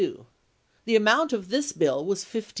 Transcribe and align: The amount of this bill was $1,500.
The 0.85 0.95
amount 0.95 1.31
of 1.31 1.49
this 1.49 1.71
bill 1.73 2.03
was 2.03 2.25
$1,500. 2.25 2.49